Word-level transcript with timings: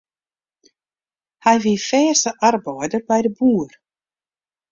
Hy 1.43 1.55
wie 1.63 1.79
fêste 1.89 2.31
arbeider 2.47 3.01
by 3.07 3.19
de 3.25 3.31
boer. 3.37 3.71